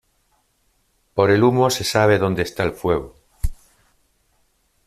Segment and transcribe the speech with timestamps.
[1.13, 3.19] Por el humo se sabe donde está el fuego.